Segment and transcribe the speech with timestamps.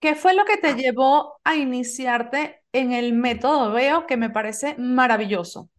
[0.00, 4.76] ¿Qué fue lo que te llevó a iniciarte en el método Veo, que me parece
[4.78, 5.70] maravilloso?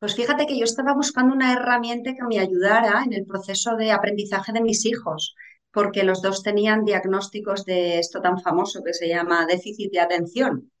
[0.00, 3.92] Pues fíjate que yo estaba buscando una herramienta que me ayudara en el proceso de
[3.92, 5.34] aprendizaje de mis hijos,
[5.72, 10.72] porque los dos tenían diagnósticos de esto tan famoso que se llama déficit de atención.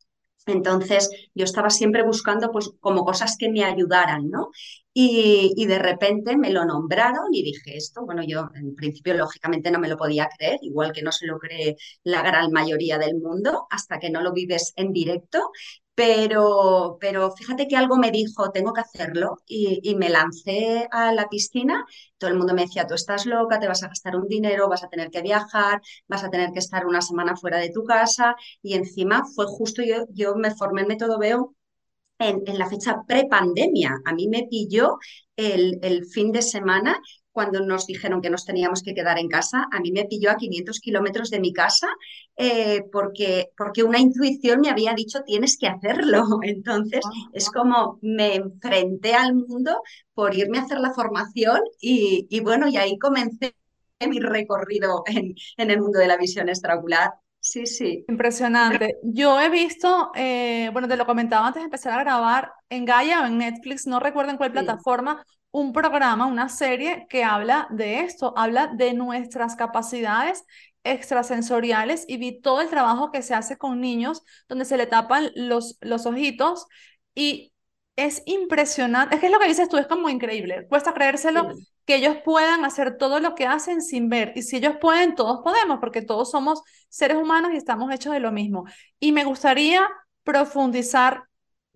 [0.48, 4.50] Entonces, yo estaba siempre buscando pues como cosas que me ayudaran, ¿no?
[4.92, 9.70] Y, y, de repente me lo nombraron y dije esto, bueno, yo en principio lógicamente
[9.70, 13.16] no me lo podía creer, igual que no se lo cree la gran mayoría del
[13.16, 15.50] mundo, hasta que no lo vives en directo.
[15.98, 21.12] Pero, pero fíjate que algo me dijo, tengo que hacerlo, y, y me lancé a
[21.12, 21.84] la piscina.
[22.18, 24.84] Todo el mundo me decía, tú estás loca, te vas a gastar un dinero, vas
[24.84, 28.36] a tener que viajar, vas a tener que estar una semana fuera de tu casa.
[28.62, 31.54] Y encima fue justo, yo, yo me formé en Método Veo
[32.18, 33.96] en, en la fecha prepandemia.
[34.04, 34.98] A mí me pilló
[35.36, 36.96] el, el fin de semana
[37.38, 40.36] cuando nos dijeron que nos teníamos que quedar en casa, a mí me pilló a
[40.36, 41.86] 500 kilómetros de mi casa
[42.36, 46.24] eh, porque, porque una intuición me había dicho tienes que hacerlo.
[46.42, 49.82] Entonces es como me enfrenté al mundo
[50.14, 53.54] por irme a hacer la formación y, y bueno, y ahí comencé
[54.00, 57.12] mi recorrido en, en, el mundo de la visión extraocular.
[57.38, 58.04] Sí, sí.
[58.08, 58.96] Impresionante.
[59.04, 63.22] Yo he visto, eh, bueno, te lo comentaba antes de empezar a grabar en Gaia
[63.22, 64.54] o en Netflix, no recuerdo en cuál sí.
[64.54, 70.44] plataforma, un programa, una serie que habla de esto, habla de nuestras capacidades
[70.84, 75.30] extrasensoriales y vi todo el trabajo que se hace con niños donde se le tapan
[75.34, 76.66] los, los ojitos
[77.14, 77.52] y
[77.96, 81.68] es impresionante, es que es lo que dices tú, es como increíble, cuesta creérselo sí.
[81.84, 85.40] que ellos puedan hacer todo lo que hacen sin ver y si ellos pueden, todos
[85.42, 88.64] podemos porque todos somos seres humanos y estamos hechos de lo mismo.
[89.00, 89.88] Y me gustaría
[90.22, 91.24] profundizar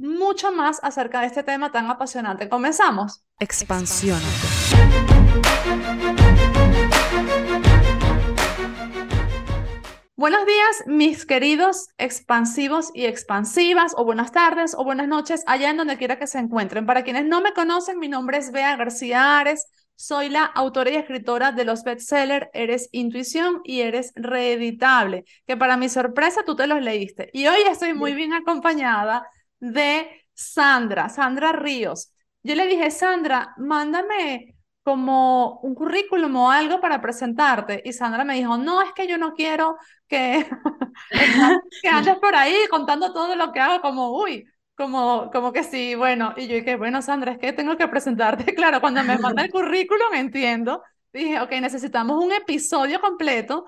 [0.03, 2.49] mucho más acerca de este tema tan apasionante.
[2.49, 3.25] ¿Comenzamos?
[3.39, 4.19] Expansión.
[10.17, 15.77] Buenos días, mis queridos expansivos y expansivas, o buenas tardes o buenas noches, allá en
[15.77, 16.87] donde quiera que se encuentren.
[16.87, 19.67] Para quienes no me conocen, mi nombre es Bea García Ares,
[19.97, 25.77] soy la autora y escritora de los bestsellers Eres Intuición y Eres Reeditable, que para
[25.77, 27.31] mi sorpresa tú te los leíste.
[27.33, 29.27] Y hoy estoy muy bien acompañada
[29.63, 32.13] de Sandra, Sandra Ríos.
[32.43, 37.81] Yo le dije, Sandra, mándame como un currículum o algo para presentarte.
[37.85, 39.77] Y Sandra me dijo, no, es que yo no quiero
[40.09, 40.47] que,
[41.83, 45.95] que andes por ahí contando todo lo que hago, como, uy, como, como que sí,
[45.95, 46.35] bueno.
[46.37, 48.45] Y yo dije, bueno, Sandra, es que tengo que presentarte.
[48.57, 50.83] Claro, cuando me manda el currículum, entiendo.
[51.13, 53.65] Dije, ok, necesitamos un episodio completo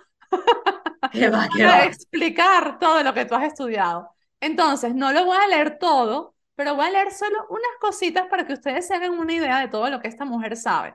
[1.10, 1.84] ¿Qué va, para va?
[1.86, 4.13] explicar todo lo que tú has estudiado.
[4.44, 8.46] Entonces, no lo voy a leer todo, pero voy a leer solo unas cositas para
[8.46, 10.94] que ustedes se hagan una idea de todo lo que esta mujer sabe.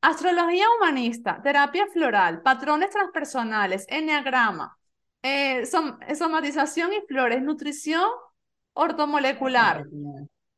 [0.00, 4.78] Astrología humanista, terapia floral, patrones transpersonales, enneagrama,
[5.22, 8.08] eh, som somatización y flores, nutrición
[8.74, 9.86] ortomolecular,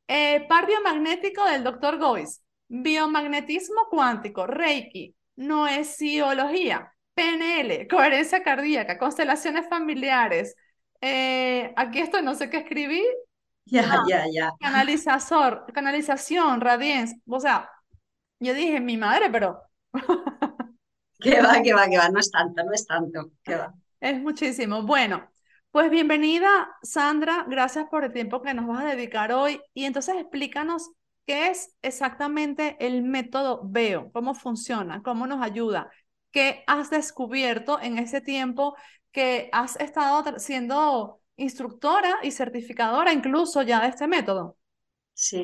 [0.06, 10.54] eh, par biomagnético del doctor Gois, biomagnetismo cuántico, Reiki, noesiología, PNL, coherencia cardíaca, constelaciones familiares,
[11.00, 13.02] eh, aquí esto no sé qué escribí.
[13.68, 14.52] Ya, ya, ya.
[14.60, 17.16] Canalizador, canalización, radiance.
[17.26, 17.68] O sea,
[18.38, 19.60] yo dije, mi madre, pero.
[21.18, 22.08] que va, que va, que va.
[22.08, 23.32] No es tanto, no es tanto.
[23.42, 23.74] Que va.
[23.98, 24.82] Es muchísimo.
[24.82, 25.28] Bueno,
[25.72, 27.44] pues bienvenida, Sandra.
[27.48, 29.60] Gracias por el tiempo que nos vas a dedicar hoy.
[29.74, 30.90] Y entonces explícanos
[31.26, 35.90] qué es exactamente el método VEO, cómo funciona, cómo nos ayuda,
[36.30, 38.76] qué has descubierto en ese tiempo
[39.16, 44.44] que has estado siendo instructora y certificadora incluso ya de este método.
[45.14, 45.40] Sí.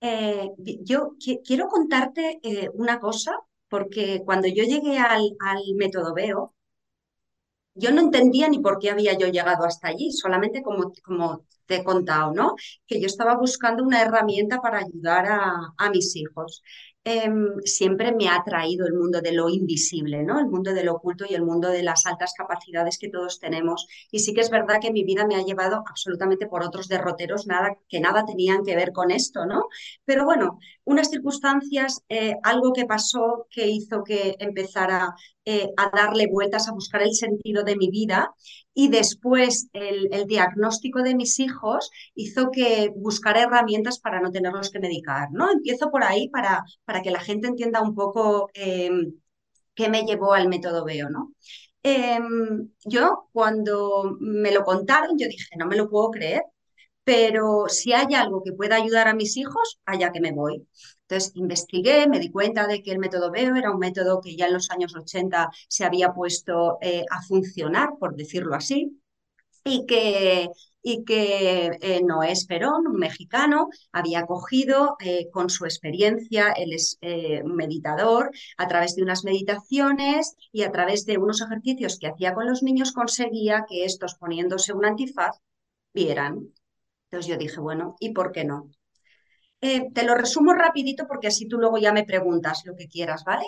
[0.00, 0.50] Eh,
[0.90, 3.32] yo qu quiero contarte eh, una cosa,
[3.68, 6.54] porque cuando yo llegué al, al método VEO,
[7.74, 11.76] yo no entendía ni por qué había yo llegado hasta allí, solamente como, como te
[11.76, 12.54] he contado, ¿no?
[12.86, 16.62] Que yo estaba buscando una herramienta para ayudar a, a mis hijos
[17.04, 17.28] eh,
[17.64, 20.38] siempre me ha atraído el mundo de lo invisible, ¿no?
[20.38, 23.86] El mundo de lo oculto y el mundo de las altas capacidades que todos tenemos.
[24.10, 27.46] Y sí que es verdad que mi vida me ha llevado absolutamente por otros derroteros,
[27.46, 29.66] nada, que nada tenían que ver con esto, ¿no?
[30.04, 36.28] Pero bueno, unas circunstancias, eh, algo que pasó que hizo que empezara eh, a darle
[36.30, 38.32] vueltas, a buscar el sentido de mi vida
[38.74, 44.80] y después el, diagnóstico de mis hijos hizo que buscara herramientas para no tenerlos que
[44.80, 45.50] medicar, ¿no?
[45.50, 48.90] Empiezo por ahí para, para que la gente entienda un poco eh,
[49.74, 51.32] qué me llevó al método VEO, ¿no?
[51.82, 52.18] Eh,
[52.84, 56.42] yo cuando me lo contaron, yo dije, no me lo puedo creer,
[57.04, 60.66] pero si hay algo que pueda ayudar a mis hijos, allá que me voy.
[61.12, 64.46] Entonces investigué, me di cuenta de que el método BEO era un método que ya
[64.46, 68.98] en los años 80 se había puesto eh, a funcionar, por decirlo así,
[69.64, 70.48] y que,
[70.82, 76.96] y que eh, Noé Esperón, un mexicano, había cogido eh, con su experiencia, él es
[77.02, 82.32] eh, meditador, a través de unas meditaciones y a través de unos ejercicios que hacía
[82.32, 85.36] con los niños, conseguía que estos poniéndose un antifaz
[85.92, 86.48] vieran.
[87.10, 88.70] Entonces yo dije, bueno, ¿y por qué no?
[89.94, 93.44] Te lo resumo rapidito porque así tú luego ya me preguntas lo que quieras, ¿vale?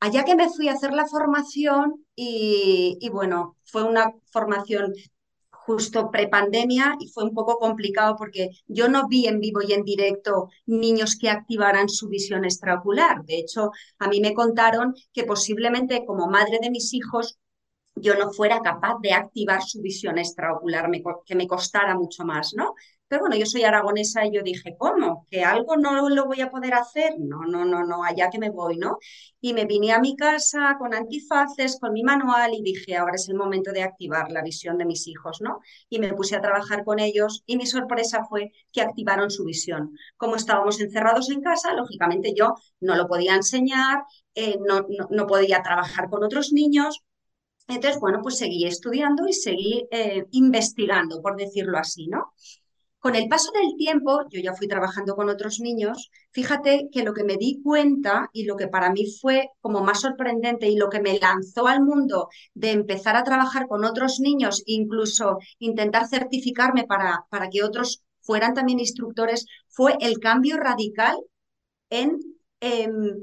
[0.00, 4.92] Allá que me fui a hacer la formación y, y bueno, fue una formación
[5.50, 9.82] justo prepandemia y fue un poco complicado porque yo no vi en vivo y en
[9.84, 13.24] directo niños que activaran su visión extraocular.
[13.24, 17.38] De hecho, a mí me contaron que posiblemente como madre de mis hijos
[17.96, 20.90] yo no fuera capaz de activar su visión extraocular,
[21.26, 22.74] que me costara mucho más, ¿no?
[23.08, 25.26] Pero bueno, yo soy aragonesa y yo dije, ¿cómo?
[25.30, 27.14] ¿Que algo no lo voy a poder hacer?
[27.18, 28.98] No, no, no, no, allá que me voy, ¿no?
[29.40, 33.28] Y me vine a mi casa con antifaces, con mi manual y dije, ahora es
[33.28, 35.60] el momento de activar la visión de mis hijos, ¿no?
[35.88, 39.92] Y me puse a trabajar con ellos y mi sorpresa fue que activaron su visión.
[40.16, 44.02] Como estábamos encerrados en casa, lógicamente yo no lo podía enseñar,
[44.34, 47.02] eh, no, no, podía trabajar con otros niños,
[47.68, 52.32] entonces, bueno, pues seguí estudiando y seguí eh, investigando, por decirlo así, ¿no?
[52.98, 57.14] Con el paso del tiempo, yo ya fui trabajando con otros niños, fíjate que lo
[57.14, 60.88] que me di cuenta y lo que para mí fue como más sorprendente y lo
[60.88, 66.84] que me lanzó al mundo de empezar a trabajar con otros niños, incluso intentar certificarme
[66.84, 71.16] para, para que otros fueran también instructores, fue el cambio radical
[71.90, 72.18] en,
[72.60, 73.20] em,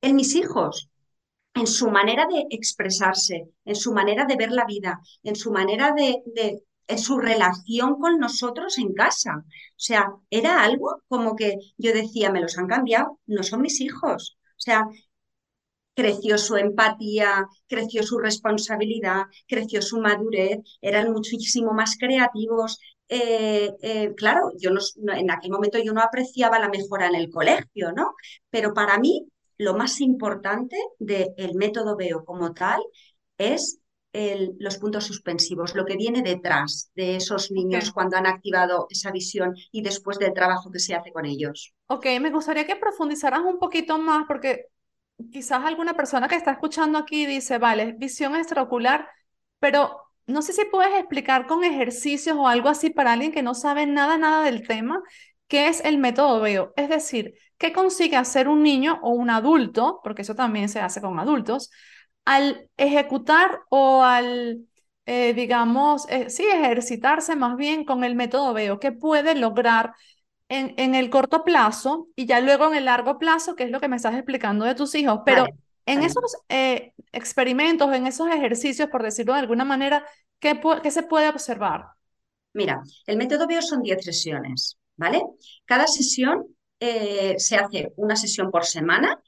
[0.00, 0.88] en mis hijos
[1.54, 5.92] en su manera de expresarse, en su manera de ver la vida, en su manera
[5.92, 6.60] de, en
[6.96, 9.44] su relación con nosotros en casa.
[9.44, 9.44] O
[9.76, 14.38] sea, era algo como que yo decía, me los han cambiado, no son mis hijos.
[14.56, 14.86] O sea,
[15.94, 22.78] creció su empatía, creció su responsabilidad, creció su madurez, eran muchísimo más creativos.
[23.08, 24.80] Eh, eh, claro, yo no,
[25.12, 28.14] en aquel momento yo no apreciaba la mejora en el colegio, ¿no?
[28.50, 29.26] Pero para mí
[29.56, 32.80] lo más importante del método BEO como tal
[33.38, 33.80] es
[34.58, 39.54] los puntos suspensivos, lo que viene detrás de esos niños cuando han activado esa visión
[39.70, 41.72] y después del trabajo que se hace con ellos.
[41.86, 44.66] Ok, me gustaría que profundizaras un poquito más porque
[45.32, 49.08] quizás alguna persona que está escuchando aquí dice, vale, visión extraocular,
[49.58, 53.54] pero no sé si puedes explicar con ejercicios o algo así para alguien que no
[53.54, 55.02] sabe nada, nada del tema,
[55.48, 56.72] qué es el método BEO.
[56.76, 61.00] Es decir, qué consigue hacer un niño o un adulto, porque eso también se hace
[61.00, 61.70] con adultos,
[62.28, 64.66] al ejecutar o al,
[65.06, 69.94] eh, digamos, eh, sí, ejercitarse más bien con el método BEO, que puede lograr
[70.50, 73.80] en, en, el corto plazo y ya luego en el largo plazo, que es lo
[73.80, 75.20] que me estás explicando de tus hijos.
[75.24, 75.46] Pero
[75.86, 80.04] en esos eh, experimentos, en esos ejercicios, por decirlo de alguna manera,
[80.38, 81.86] ¿qué, ¿qué, se puede observar?
[82.52, 85.22] Mira, el método BEO son 10 sesiones, ¿vale?
[85.64, 86.44] Cada sesión
[86.78, 89.18] se hace una sesión por semana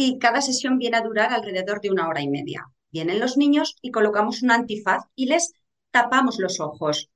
[0.00, 2.64] y cada sesión viene a durar alrededor de una hora y media.
[2.92, 5.54] Vienen los niños y colocamos un antifaz y les
[5.90, 7.10] tapamos los ojos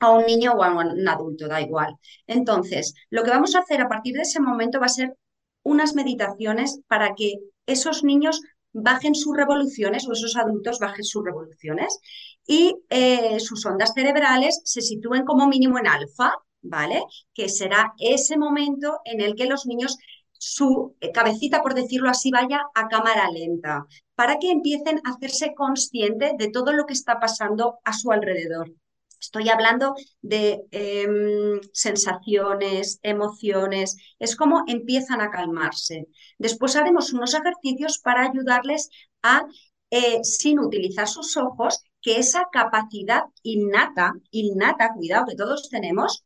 [0.00, 1.94] a un niño o a un adulto, da igual.
[2.26, 5.16] Entonces, lo que vamos a hacer a partir de ese momento va a ser
[5.62, 7.34] unas meditaciones para que
[7.64, 8.40] esos niños
[8.72, 11.96] bajen sus revoluciones o esos adultos bajen sus revoluciones
[12.44, 17.04] y eh, sus ondas cerebrales se sitúen como mínimo en alfa, ¿vale?
[17.32, 19.96] Que será ese momento en el que los niños
[20.38, 25.54] su eh, cabecita, por decirlo así, vaya a cámara lenta, para que empiecen a hacerse
[25.54, 28.72] conscientes de todo lo que está pasando a su alrededor.
[29.20, 36.06] Estoy hablando de em, sensaciones, emociones, es como empiezan a calmarse.
[36.38, 38.90] Después haremos unos ejercicios para ayudarles
[39.22, 39.46] a,
[39.90, 46.24] eh, sin utilizar sus ojos, que esa capacidad innata, innata, cuidado que todos tenemos,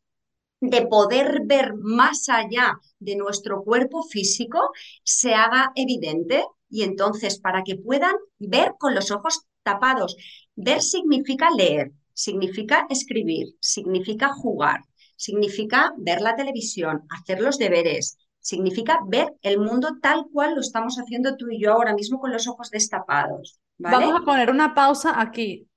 [0.61, 4.71] de poder ver más allá de nuestro cuerpo físico
[5.03, 10.17] se haga evidente y entonces para que puedan ver con los ojos tapados.
[10.55, 14.83] Ver significa leer, significa escribir, significa jugar,
[15.17, 20.97] significa ver la televisión, hacer los deberes, significa ver el mundo tal cual lo estamos
[20.97, 23.59] haciendo tú y yo ahora mismo con los ojos destapados.
[23.79, 25.70] Vamos a poner una pausa aquí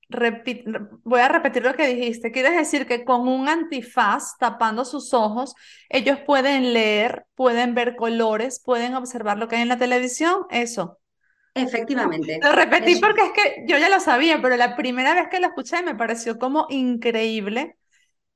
[1.04, 2.32] voy a repetir lo que dijiste.
[2.32, 5.54] Quieres decir que con un antifaz tapando sus ojos,
[5.88, 10.46] ellos pueden leer, pueden ver colores, pueden observar lo que hay en la televisión.
[10.50, 10.98] Eso.
[11.54, 12.40] Efectivamente.
[12.42, 15.46] Lo repetí porque es que yo ya lo sabía, pero la primera vez que lo
[15.46, 17.76] escuché me pareció como increíble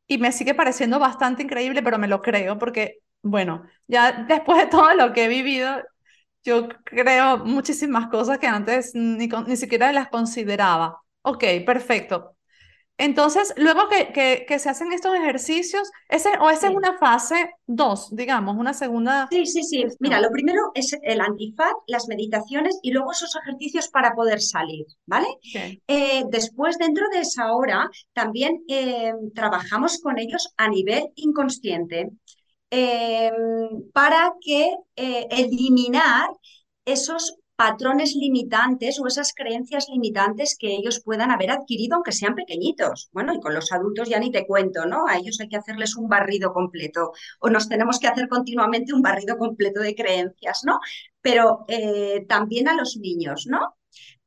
[0.07, 4.67] y me sigue pareciendo bastante increíble, pero me lo creo porque bueno, ya después de
[4.67, 5.83] todo lo que he vivido,
[6.45, 11.03] yo creo muchísimas cosas que antes ni, ni siquiera las consideraba.
[11.29, 12.37] Ok, perfecto.
[12.97, 18.17] Entonces, luego que, que, se hacen estos ejercicios, ese, o esa es una fase 2,
[18.17, 19.29] digamos, una segunda.
[19.31, 19.85] Sí, sí, sí.
[20.01, 24.87] Mira, lo primero es el antifaz, las meditaciones y luego esos ejercicios para poder salir,
[25.07, 25.29] ¿vale?
[25.87, 32.11] Eh, después, dentro de esa hora, también eh, trabajamos con ellos a nivel inconsciente
[32.71, 33.31] eh,
[33.93, 36.31] para que eliminar
[36.85, 43.09] esos patrones limitantes o esas creencias limitantes que ellos puedan haber adquirido, aunque sean pequeñitos.
[43.13, 45.09] Bueno, y con los adultos ya ni te cuento, ¿no?
[45.09, 47.11] A ellos hay que hacerles un barrido completo
[47.41, 50.79] o nos tenemos que hacer continuamente un barrido completo de creencias, ¿no?
[51.21, 53.75] Pero eh, también a los niños, ¿no?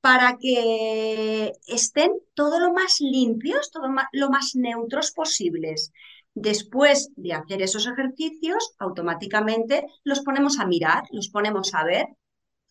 [0.01, 5.93] Para que estén todo lo más limpios, todo lo más neutros posibles.
[6.33, 12.07] Después de hacer esos ejercicios, automáticamente los ponemos a mirar, los ponemos a ver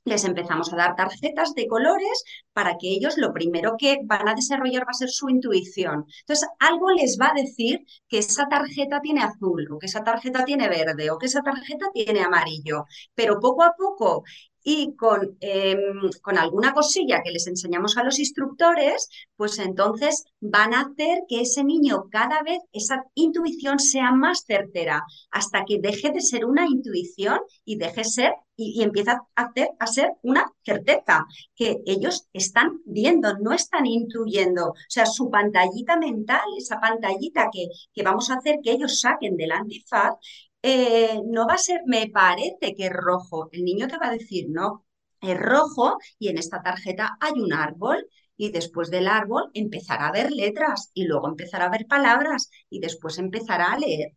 [0.04, 4.34] les empezamos a dar tarjetas de colores para que ellos lo primero que van a
[4.34, 6.06] desarrollar va a ser su intuición.
[6.20, 10.44] Entonces, algo les va a decir que esa tarjeta tiene azul o que esa tarjeta
[10.44, 14.24] tiene verde o que esa tarjeta tiene amarillo, pero poco a poco
[14.62, 20.74] y con, em, con, alguna cosilla que les enseñamos a los instructores, pues entonces van
[20.74, 26.10] a hacer que ese niño cada vez esa intuición sea más certera, hasta que deje
[26.10, 31.26] de ser una intuición y deje ser y, empieza a, hacer, a ser una certeza
[31.56, 34.70] que ellos están viendo, no están intuyendo.
[34.70, 39.36] O sea, su pantallita mental, esa pantallita que, que vamos a hacer que ellos saquen
[39.36, 40.16] del antifaz,
[40.62, 43.48] eh, no va a ser, me parece que es rojo.
[43.52, 44.84] El niño te va a decir, no,
[45.20, 50.12] es rojo y en esta tarjeta hay un árbol y después del árbol empezará a
[50.12, 54.16] ver letras y luego empezará a ver palabras y después empezará a leer.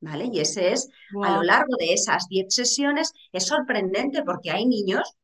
[0.00, 0.28] ¿Vale?
[0.32, 0.88] Y ese es,
[1.22, 5.16] a lo largo de esas 10 sesiones, es sorprendente porque hay niños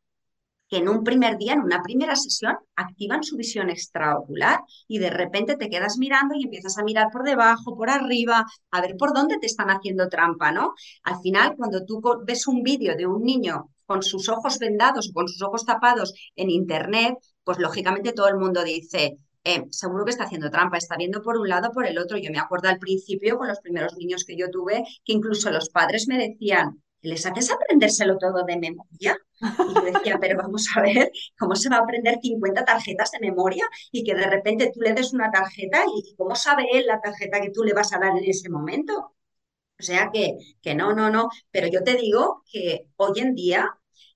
[0.69, 5.11] que en un primer día, en una primera sesión, activan su visión extraocular y de
[5.11, 9.15] repente te quedas mirando y empiezas a mirar por debajo, por arriba, a ver por
[9.15, 10.75] dónde te están haciendo trampa, ¿no?
[11.03, 15.13] Al final, cuando tú ves un vídeo de un niño con sus ojos vendados o
[15.13, 20.11] con sus ojos tapados en Internet, pues lógicamente todo el mundo dice, eh, seguro que
[20.11, 22.19] está haciendo trampa, está viendo por un lado, por el otro.
[22.19, 25.71] Yo me acuerdo al principio con los primeros niños que yo tuve, que incluso los
[25.71, 29.17] padres me decían, ¿les haces aprendérselo todo de memoria?
[29.41, 33.21] Y yo decía, pero vamos a ver, ¿cómo se va a aprender 50 tarjetas de
[33.21, 37.01] memoria y que de repente tú le des una tarjeta y cómo sabe él la
[37.01, 39.15] tarjeta que tú le vas a dar en ese momento?
[39.81, 43.69] O sea que, que no, no, no, pero yo te digo que hoy en día,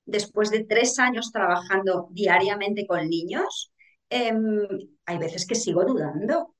[0.05, 3.73] después de tres años trabajando diariamente con niños,
[4.11, 4.67] em,
[5.07, 6.52] hay veces que sigo dudando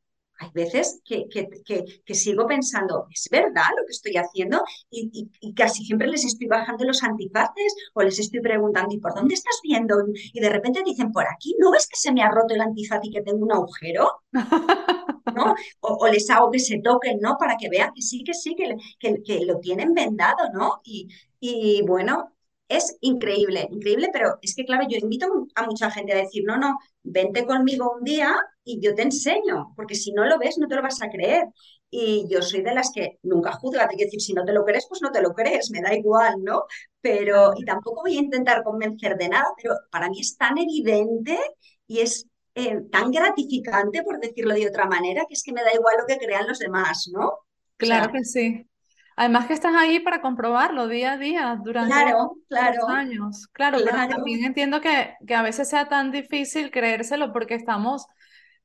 [0.43, 4.63] hay veces que, que, sigo pensando, ¿es verdad lo que estoy haciendo?
[4.91, 9.35] Y, casi siempre les estoy bajando los antifaces o les estoy preguntando, ¿y por dónde
[9.35, 9.97] estás viendo?
[10.33, 13.01] Y de repente dicen, por aquí, ¿no ves que se me ha roto el antifaz
[13.05, 14.23] y que tengo un agujero?
[15.37, 15.55] ¿No?
[15.81, 17.37] O, les hago que se toquen, ¿no?
[17.39, 20.81] Para que vean que sí, que sí, que, que, lo tienen vendado, ¿no?
[20.85, 21.09] Y,
[21.39, 22.32] y bueno,
[22.77, 26.57] es increíble, increíble, pero es que, claro, yo invito a mucha gente a decir, no,
[26.57, 30.69] no, vente conmigo un día y yo te enseño, porque si no lo ves, no
[30.69, 31.47] te lo vas a creer.
[31.91, 34.65] Y yo soy de las que nunca juzga, te quiero decir, si no te lo
[34.65, 36.65] crees, pues no te lo crees, me da igual, ¿no?
[37.03, 41.39] Pero, y tampoco voy a intentar convencer de nada, pero para mí es tan evidente
[41.87, 45.75] y es eh, tan gratificante, por decirlo de otra manera, que es que me da
[45.75, 47.33] igual lo que crean los demás, ¿no?
[47.77, 48.67] Claro que sí.
[49.17, 53.47] Además que estás ahí para comprobarlo día a día durante claro, claro, años.
[53.53, 58.07] Claro, pero también entiendo que, que a veces sea tan difícil creérselo porque estamos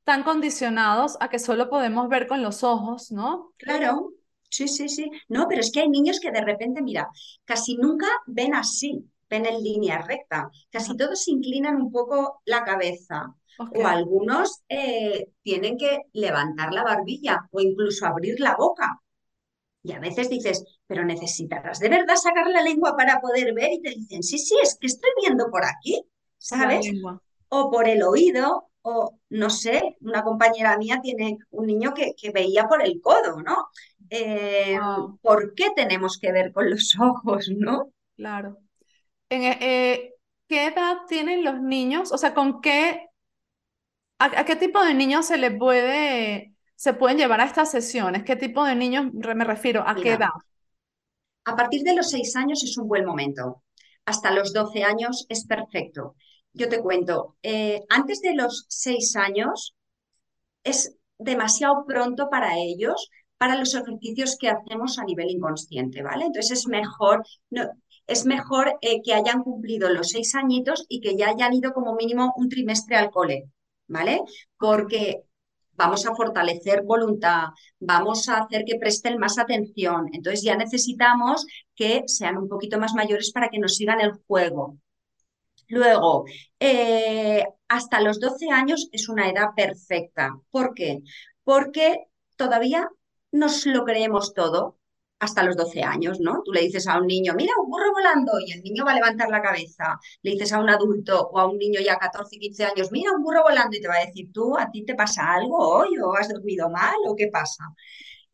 [0.04, 3.52] tan condicionados a que solo podemos ver con los ojos, ¿no?
[3.58, 4.12] Claro,
[4.48, 5.10] sí, sí, sí.
[5.28, 7.08] No, pero es que hay niños que de repente, mira,
[7.44, 10.50] casi nunca ven así, ven en línea recta.
[10.70, 13.34] Casi todos inclinan un poco la cabeza.
[13.58, 18.98] O algunos eh, tienen que levantar la barbilla o incluso abrir la boca.
[19.82, 23.80] Y a veces dices, pero necesitarás de verdad sacar la lengua para poder ver y
[23.80, 26.04] te dicen, sí, sí, es que estoy viendo por aquí,
[26.36, 26.86] ¿sabes?
[27.48, 32.66] O por el oído, o no sé, una compañera mía tiene un niño que, veía
[32.66, 33.68] por el codo, ¿no?
[34.10, 34.78] Eh,
[35.22, 37.92] ¿Por qué tenemos que ver con los ojos, no?
[38.16, 38.58] Claro.
[39.30, 40.14] Eh, eh,
[40.48, 42.12] ¿Qué edad tienen los niños?
[42.12, 43.06] O sea, ¿con qué,
[44.18, 48.22] a qué tipo de niños se le puede se pueden llevar a estas sesiones?
[48.22, 49.82] ¿Qué tipo de niños me refiero?
[49.84, 50.28] ¿A qué edad?
[51.44, 53.64] A partir de los seis años es un buen momento.
[54.06, 56.14] Hasta los 12 años es perfecto.
[56.52, 59.74] Yo te cuento, eh, antes de los seis años
[60.62, 66.26] es demasiado pronto para ellos para los ejercicios que hacemos a nivel inconsciente, ¿vale?
[66.26, 67.64] Entonces es mejor, no,
[68.06, 71.96] es mejor eh, que hayan cumplido los seis añitos y que ya hayan ido como
[71.96, 73.50] mínimo un trimestre al cole,
[73.88, 74.20] ¿vale?
[74.56, 75.24] Porque
[75.78, 77.44] vamos a fortalecer voluntad,
[77.78, 80.08] vamos a hacer que presten más atención.
[80.12, 84.76] Entonces ya necesitamos que sean un poquito más mayores para que nos sigan el juego.
[85.68, 86.24] Luego,
[86.60, 90.34] eh, hasta los 12 años es una edad perfecta.
[90.50, 91.02] ¿Por qué?
[91.44, 92.06] Porque
[92.36, 92.88] todavía
[93.30, 94.77] nos lo creemos todo
[95.20, 96.42] hasta los 12 años, ¿no?
[96.44, 98.94] Tú le dices a un niño, mira, un burro volando, y el niño va a
[98.94, 99.98] levantar la cabeza.
[100.22, 103.22] Le dices a un adulto o a un niño ya 14, 15 años, mira, un
[103.22, 105.98] burro volando, y te va a decir, tú, ¿a ti te pasa algo hoy?
[105.98, 106.94] ¿O has dormido mal?
[107.06, 107.64] ¿O qué pasa?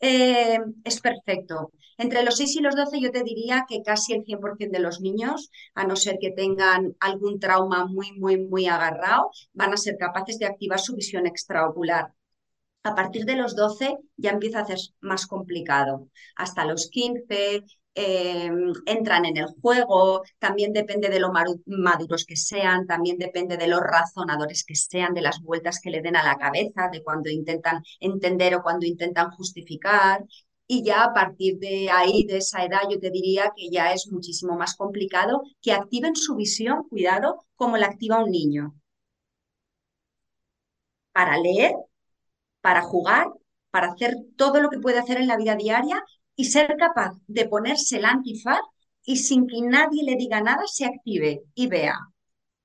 [0.01, 1.73] Eh, es perfecto.
[1.97, 5.01] Entre los 6 y los 12 yo te diría que casi el 100% de los
[5.01, 9.97] niños, a no ser que tengan algún trauma muy, muy, muy agarrado, van a ser
[9.99, 12.13] capaces de activar su visión extraocular.
[12.91, 16.09] A partir de los 12 ya empieza a ser más complicado.
[16.37, 17.65] Hasta los 15
[17.95, 21.33] em, entran en el juego, también depende de lo
[21.67, 26.03] maduros que sean, también depende de los razonadores que sean, de las vueltas que le
[26.03, 30.25] den a la cabeza, de cuando intentan entender o cuando intentan justificar.
[30.67, 34.09] Y ya a partir de ahí, de esa edad, yo te diría que ya es
[34.11, 38.75] muchísimo más complicado que activen su visión, cuidado, como la activa un niño.
[41.13, 41.73] Para leer
[42.65, 43.27] para jugar,
[43.71, 46.03] para hacer todo lo que puede hacer en la vida diaria
[46.35, 48.61] y ser capaz de ponerse el antifaz
[49.05, 51.95] y sin que nadie le diga nada se active y vea,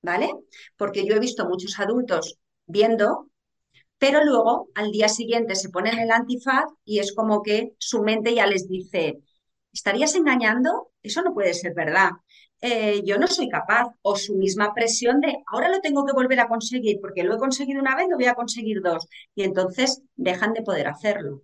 [0.02, 0.30] ¿vale?
[0.78, 3.28] Porque yo he visto muchos adultos viendo,
[3.98, 8.34] pero luego al día siguiente se ponen el antifaz y es como que su mente
[8.34, 9.18] ya les dice,
[9.72, 10.92] ¿estarías engañando?
[11.02, 12.10] Eso no puede ser verdad.
[12.62, 16.40] Eh, yo no soy capaz, o su misma presión de ahora lo tengo que volver
[16.40, 20.02] a conseguir, porque lo he conseguido una vez, lo voy a conseguir dos, y entonces
[20.16, 21.42] dejan de poder hacerlo.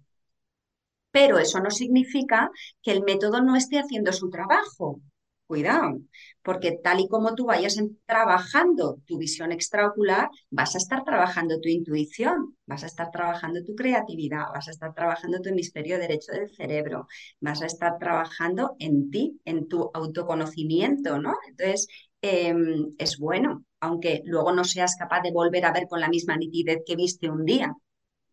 [1.11, 2.49] Pero eso no significa
[2.81, 5.01] que el método no esté haciendo su trabajo.
[5.47, 6.01] Cuidado,
[6.43, 11.69] porque tal y como tú vayas trabajando tu visión extraocular, vas a estar trabajando tu
[11.69, 16.51] intuición, vas a estar trabajando tu creatividad, vas a estar trabajando tu hemisferio derecho del
[16.53, 17.07] cerebro,
[17.41, 21.35] vas a estar trabajando en ti, en tu autoconocimiento, ¿no?
[21.49, 21.87] Entonces,
[22.23, 26.37] em, es bueno, aunque luego no seas capaz de volver a ver con la misma
[26.37, 27.73] nitidez que viste un día.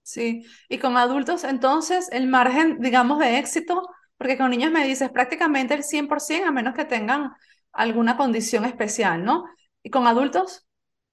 [0.01, 3.83] Sí, y con adultos, entonces, el margen, digamos, de éxito
[4.23, 7.33] porque con niños me dices prácticamente el 100% a menos que tengan
[7.73, 9.43] alguna condición especial, ¿no?
[9.83, 10.65] ¿Y con adultos?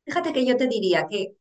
[0.05, 1.35] Fíjate que yo te diría que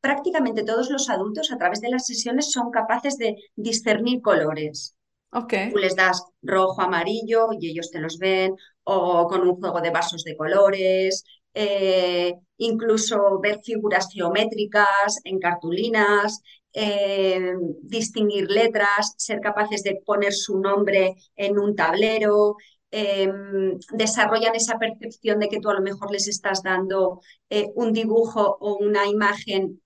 [0.00, 4.94] prácticamente todos los adultos a través de las sesiones son capaces de discernir colores.
[5.32, 5.72] Okay.
[5.72, 8.54] Tú les das rojo, amarillo y ellos te los ven,
[8.84, 16.40] o con un juego de vasos de colores, eh, incluso ver figuras geométricas en cartulinas,
[16.80, 22.54] eh, distinguir letras, ser capaces de poner su nombre en un tablero,
[22.92, 27.92] em, desarrollan esa percepción de que tú a lo mejor les estás dando eh, un
[27.92, 29.82] dibujo o una imagen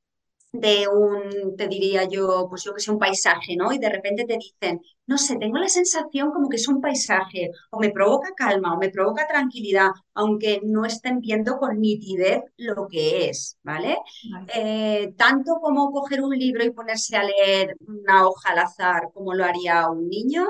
[0.52, 3.72] de un, te diría yo, pues yo que sé, un paisaje, ¿no?
[3.72, 7.50] Y de repente te dicen, no sé, tengo la sensación como que es un paisaje,
[7.70, 12.86] o me provoca calma, o me provoca tranquilidad, aunque no estén viendo con nitidez lo
[12.88, 13.96] que es, ¿vale?
[14.54, 19.34] Eh, tanto como coger un libro y ponerse a leer una hoja al azar, como
[19.34, 20.46] lo haría un niño,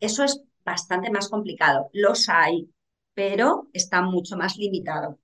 [0.00, 1.90] eso es bastante más complicado.
[1.92, 2.70] Los hay,
[3.14, 5.18] pero está mucho más limitado.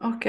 [0.00, 0.26] Ok,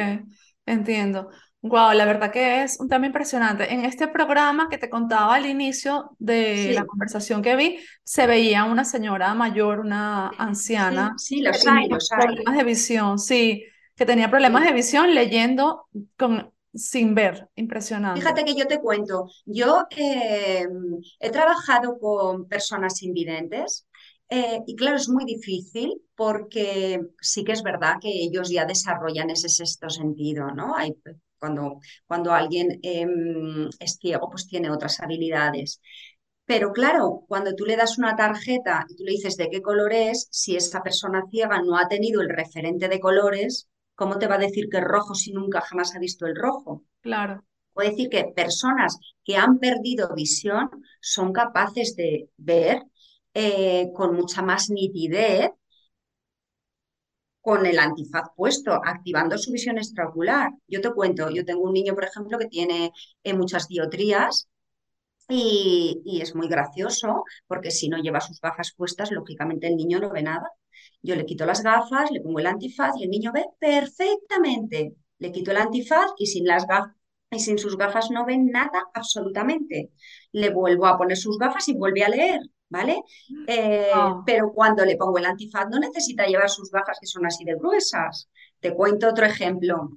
[0.65, 1.29] entiendo.
[1.67, 3.73] Wow, la verdad que es un tema impresionante.
[3.73, 8.65] En este programa que te contaba al inicio de la conversación que vi, se veía
[8.65, 11.15] una señora mayor, una anciana.
[11.17, 12.28] Sí, los hay, los hay.
[12.28, 17.49] Problemas de visión, sí, que tenía problemas de visión leyendo con, sin ver.
[17.56, 18.21] Impresionante.
[18.21, 20.67] Fíjate que yo te cuento, yo eh,
[21.19, 23.88] he trabajado con personas invidentes
[24.30, 29.32] eh, y claro, es muy difícil porque sí que es verdad que ellos ya desarrollan
[29.32, 30.75] ese sexto sentido, ¿no?
[30.75, 30.93] Hay
[31.45, 35.79] cuando, cuando alguien em, es ciego, pues tiene otras habilidades.
[36.45, 39.93] Pero claro, cuando tú le das una tarjeta y tú le dices de qué color
[39.93, 44.36] es, si esa persona ciega no ha tenido el referente de colores, ¿cómo te va
[44.36, 46.84] a decir que es rojo si nunca jamás ha visto el rojo?
[47.01, 47.43] Claro.
[47.73, 50.69] Puede decir que personas que han perdido visión
[51.01, 52.84] son capaces de ver
[53.34, 55.51] eh, con mucha más nitidez
[57.45, 60.51] con el antifaz puesto, activando su visión extraocular.
[60.67, 62.91] Yo te cuento, yo tengo un niño, por ejemplo, que tiene
[63.23, 64.49] eh, muchas diotrías
[65.29, 69.99] y, y, es muy gracioso porque si no lleva sus gafas puestas, lógicamente el niño
[69.99, 70.49] no ve nada.
[71.03, 74.95] Yo le quito las gafas, le pongo el antifaz y el niño ve perfectamente.
[75.19, 76.95] Le quito el antifaz y sin las gafas,
[77.29, 79.91] y sin sus gafas no ven nada absolutamente.
[80.31, 82.39] Le vuelvo a poner sus gafas y vuelve a leer,
[82.77, 83.01] ¿vale?
[83.47, 87.25] Eh, Ah, pero cuando le pongo el antifaz no necesita llevar sus gafas que son
[87.25, 88.29] así de gruesas.
[88.59, 89.89] Te cuento otro ejemplo.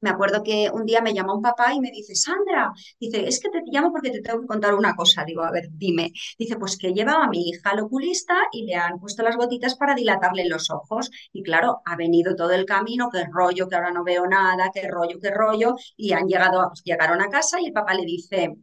[0.00, 3.40] Me acuerdo que un día me llamó un papá y me dice, Sandra, dice, es
[3.40, 5.24] que te llamo porque te tengo que contar una cosa.
[5.24, 6.12] Digo, a ver, dime.
[6.38, 9.76] Dice, pues que llevaba a mi hija al oculista y le han puesto las gotitas
[9.76, 11.10] para dilatarle los ojos.
[11.32, 14.86] Y claro, ha venido todo el camino, qué rollo, que ahora no veo nada, qué
[14.88, 15.74] rollo, qué rollo.
[15.96, 18.54] Y han llegado, llegaron a casa y el papá le dice,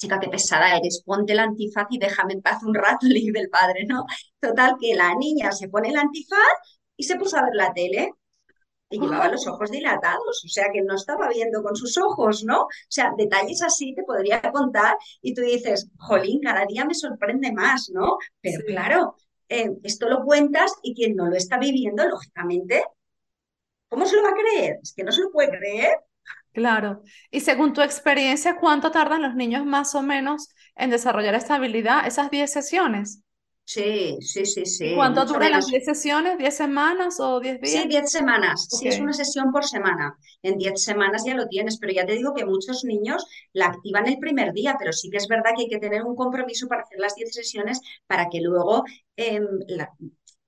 [0.00, 3.38] chica, qué pesada eres, ponte el antifaz y déjame en paz un rato, le dice
[3.38, 4.06] el padre, ¿no?
[4.40, 6.38] Total, que la niña se pone el antifaz
[6.96, 8.12] y se puso a ver la tele
[8.90, 12.62] y llevaba los ojos dilatados, o sea que no estaba viendo con sus ojos, ¿no?
[12.62, 17.52] O sea, detalles así te podría contar y tú dices, jolín, cada día me sorprende
[17.52, 18.18] más, ¿no?
[18.40, 19.14] Pero sí, claro,
[19.48, 22.84] eh, esto lo cuentas y quien no lo está viviendo, lógicamente,
[23.88, 24.78] ¿cómo se lo va a creer?
[24.82, 25.96] Es que no se lo puede creer.
[26.52, 27.02] Claro.
[27.30, 32.06] Y según tu experiencia, ¿cuánto tardan los niños más o menos en desarrollar esta habilidad?
[32.06, 33.22] Esas 10 sesiones.
[33.64, 35.70] Sí, sí, sí, ¿Y sí, cuánto duran las menos.
[35.70, 36.36] 10 sesiones?
[36.36, 37.88] ¿10 semanas o 10 Sí, días?
[37.88, 38.68] 10 semanas.
[38.70, 40.16] Ok, Sí, es una sesión por semana.
[40.42, 44.06] En 10 semanas ya lo tienes, pero ya te digo que muchos niños la activan
[44.06, 46.82] el primer día, pero sí que es verdad que hay que tener un compromiso para
[46.82, 48.84] hacer las 10 sesiones para que luego
[49.16, 49.90] eh, la-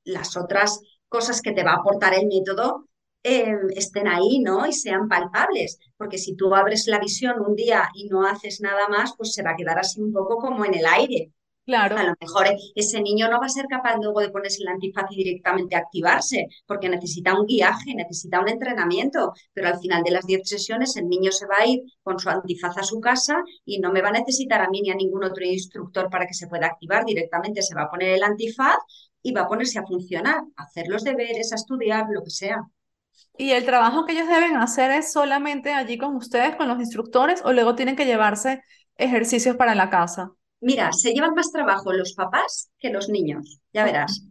[0.04, 2.88] las otras cosas que te va a aportar el método
[3.22, 4.66] eh, estén ahí, ¿no?
[4.66, 5.78] Y sean palpables.
[5.96, 9.42] Porque si tú abres la visión un día y no haces nada más, pues se
[9.42, 11.32] va a quedar así un poco como en el aire.
[11.62, 11.96] A claro.
[11.96, 15.16] lo mejor ese niño no va a ser capaz luego de ponerse el antifaz y
[15.22, 20.40] directamente activarse, porque necesita un guiaje, necesita un entrenamiento, pero al final de las 10
[20.48, 23.92] sesiones el niño se va a ir con su antifaz a su casa y no
[23.92, 26.66] me va a necesitar a mí ni a ningún otro instructor para que se pueda
[26.66, 28.78] activar, directamente se va a poner el antifaz
[29.22, 32.60] y va a ponerse a funcionar, a hacer los deberes, a estudiar, lo que sea.
[33.36, 37.42] ¿Y el trabajo que ellos deben hacer es solamente allí con ustedes, con los instructores,
[37.44, 38.62] o luego tienen que llevarse
[38.96, 40.32] ejercicios para la casa?
[40.60, 44.24] Mira, se llevan más trabajo los papás que los niños, ya verás.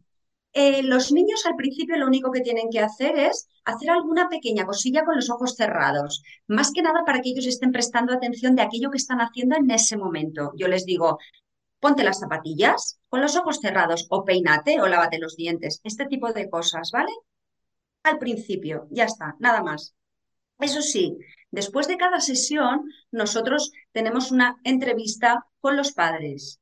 [0.53, 4.65] Eh, los niños al principio lo único que tienen que hacer es hacer alguna pequeña
[4.65, 8.61] cosilla con los ojos cerrados, más que nada para que ellos estén prestando atención de
[8.61, 10.51] aquello que están haciendo en ese momento.
[10.57, 11.19] Yo les digo,
[11.79, 16.31] ponte las zapatillas con los ojos cerrados o peínate o lávate los dientes, este tipo
[16.33, 17.11] de cosas, ¿vale?
[18.03, 19.95] Al principio, ya está, nada más.
[20.59, 21.17] Eso sí,
[21.51, 26.59] después de cada sesión, nosotros tenemos una entrevista con los padres.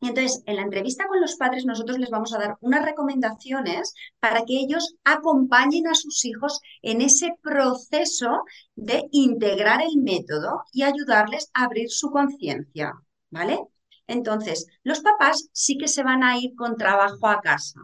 [0.00, 3.94] Y entonces, en la entrevista con los padres, nosotros les vamos a dar unas recomendaciones
[4.20, 8.42] para que ellos acompañen a sus hijos en ese proceso
[8.76, 12.92] de integrar el método y ayudarles a abrir su conciencia,
[13.30, 13.58] ¿vale?
[14.06, 17.80] Entonces, los papás sí que se van a ir con trabajo a casa,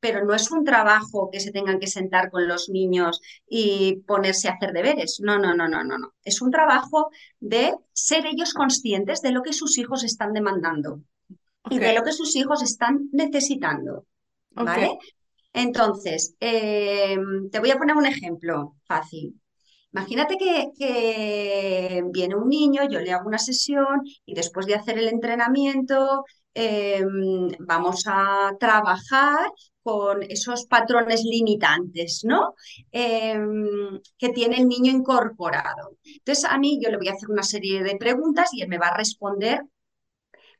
[0.00, 4.48] pero no es un trabajo que se tengan que sentar con los niños y ponerse
[4.48, 5.18] a hacer deberes.
[5.20, 6.14] No, no, no, no, no, no.
[6.22, 11.00] Es un trabajo de ser ellos conscientes de lo que sus hijos están demandando
[11.70, 14.06] y de lo que sus hijos están necesitando.
[14.50, 14.98] ¿vale?
[15.52, 17.16] Entonces, eh,
[17.50, 19.40] te voy a poner un ejemplo fácil.
[19.92, 24.98] Imagínate que, que viene un niño, yo le hago una sesión y después de hacer
[24.98, 26.24] el entrenamiento
[26.58, 27.04] eh,
[27.60, 29.50] vamos a trabajar
[29.82, 32.54] con esos patrones limitantes, ¿no?
[32.90, 33.38] Eh,
[34.18, 35.98] que tiene el niño incorporado.
[36.02, 38.78] Entonces, a mí yo le voy a hacer una serie de preguntas y él me
[38.78, 39.60] va a responder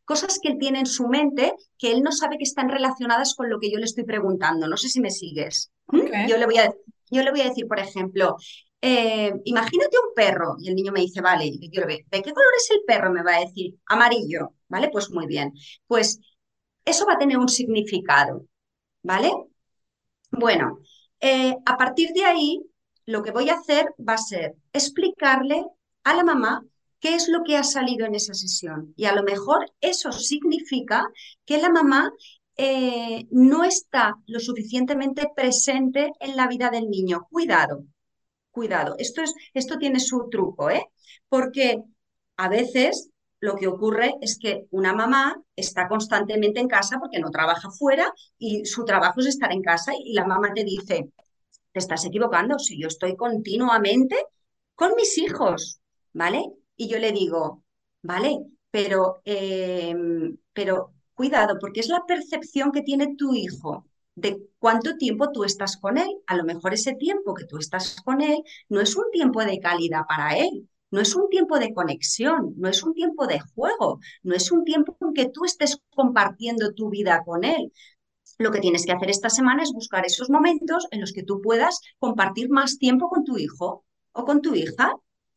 [0.05, 3.49] cosas que él tiene en su mente que él no sabe que están relacionadas con
[3.49, 4.69] lo que yo le estoy preguntando.
[4.69, 5.73] No sé si me sigues.
[5.89, 6.29] ¿Mm?
[6.29, 6.71] Yo, le voy a,
[7.11, 8.37] yo le voy a decir, por ejemplo,
[8.83, 12.53] eh, imagínate un perro y el niño me dice, vale, yo le ¿de qué color
[12.57, 13.11] es el perro?
[13.11, 14.91] Me va a decir, amarillo, ¿vale?
[14.91, 15.53] Pues muy bien.
[15.87, 16.21] Pues
[16.85, 18.47] eso va a tener un significado,
[19.03, 19.33] ¿vale?
[20.31, 20.81] Bueno,
[21.21, 22.61] eh, a partir de ahí,
[23.07, 25.65] lo que voy a hacer va a ser explicarle
[26.05, 26.63] a la mamá
[27.01, 28.93] qué es lo que ha salido en esa sesión.
[28.97, 31.09] Y a lo mejor eso significa
[31.45, 32.11] que la mamá
[32.57, 37.27] eh, no está lo suficientemente presente en la vida del niño.
[37.31, 37.85] Cuidado,
[38.51, 38.97] cuidado.
[38.99, 40.85] Esto es, esto tiene su truco, ¿eh?
[41.29, 41.83] Porque
[42.37, 47.31] a veces lo que ocurre es que una mamá está constantemente en casa porque no
[47.31, 51.11] trabaja fuera y su trabajo es estar en casa y la mamá te dice,
[51.73, 54.17] te estás equivocando, si yo estoy continuamente
[54.75, 55.81] con mis hijos,
[56.13, 56.45] ¿vale?
[56.77, 57.63] Y yo le digo,
[58.03, 58.39] vale,
[58.71, 59.95] pero, eh,
[60.53, 65.77] pero cuidado, porque es la percepción que tiene tu hijo de cuánto tiempo tú estás
[65.77, 66.09] con él.
[66.27, 69.61] A lo mejor ese tiempo que tú estás con él no es un tiempo de
[69.61, 74.01] calidad para él, no es un tiempo de conexión, no es un tiempo de juego,
[74.23, 77.73] no es un tiempo en que tú estés compartiendo tu vida con él.
[78.39, 81.41] Lo que tienes que hacer esta semana es buscar esos momentos en los que tú
[81.41, 84.95] puedas compartir más tiempo con tu hijo o con tu hija.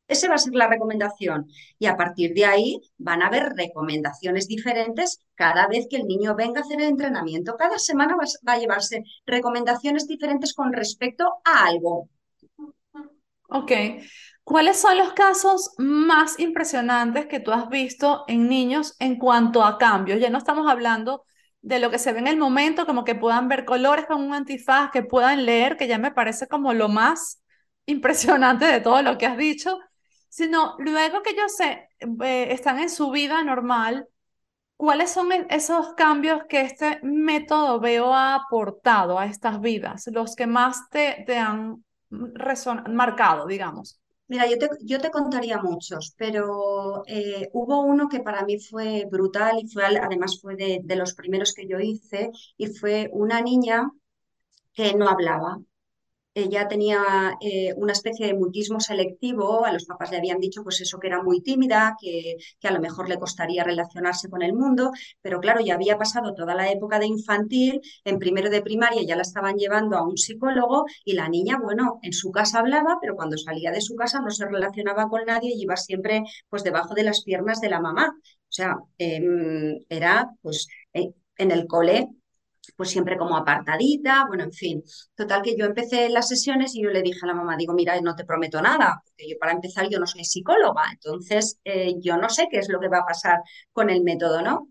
[0.08, 1.48] Esa va a ser la recomendación.
[1.78, 6.36] Y a partir de ahí van a haber recomendaciones diferentes cada vez que el niño
[6.36, 7.56] venga a hacer el entrenamiento.
[7.56, 12.10] Cada semana va, a llevarse recomendaciones diferentes con respecto a algo.
[13.50, 13.72] Ok.
[14.50, 19.78] ¿Cuáles son los casos más impresionantes que tú has visto en niños en cuanto a
[19.78, 20.20] cambios?
[20.20, 21.24] Ya no estamos hablando
[21.62, 24.34] de lo que se ve en el momento, como que puedan ver colores con un
[24.34, 27.44] antifaz, que puedan leer, que ya me parece como lo más
[27.86, 29.78] impresionante de todo lo que has dicho,
[30.30, 34.08] sino luego que ellos se, eh, están en su vida normal,
[34.78, 40.36] ¿cuáles son e-, esos cambios que este método veo ha aportado a estas vidas, los
[40.36, 41.84] que más te, te han
[42.88, 44.00] marcado, digamos?
[44.30, 49.06] Mira, yo te, yo te contaría muchos, pero eh, hubo uno que para mí fue
[49.12, 53.42] brutal y fue además fue de, de los primeros que yo hice y fue una
[53.42, 53.90] niña
[54.74, 55.60] que no hablaba,
[56.34, 60.80] ella tenía eh, una especie de mutismo selectivo, a los papás le habían dicho pues
[60.82, 64.54] eso que era muy tímida, que, que, a lo mejor le costaría relacionarse con el
[64.54, 69.04] mundo, pero claro, ya había pasado toda la época de infantil, en primero de primaria
[69.04, 72.98] ya la estaban llevando a un psicólogo y la niña, bueno, en su casa hablaba,
[73.02, 76.64] pero cuando salía de su casa no se relacionaba con nadie y iba siempre pues
[76.64, 78.16] debajo de las piernas de la mamá.
[78.50, 82.08] O sea, em, era pues eh, en el cole
[82.80, 84.82] pues siempre como apartadita, bueno, en fin.
[85.14, 88.00] Total que yo empecé las sesiones y yo le dije a la mamá, digo, mira,
[88.00, 92.16] no te prometo nada, porque yo para empezar yo no soy psicóloga, entonces eh, yo
[92.16, 93.40] no sé qué es lo que va a pasar
[93.74, 94.70] con el método, ¿no?